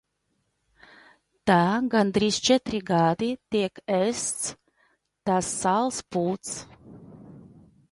[1.51, 1.57] Tā
[1.95, 4.49] gandrīz četri gadi tiek ēsts
[5.31, 6.59] tas sāls puds.